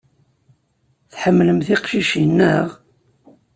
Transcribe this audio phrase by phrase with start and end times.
[1.11, 2.67] Tḥemmlem tiqcicin, naɣ?